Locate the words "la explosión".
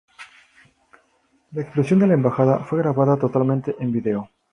1.51-1.99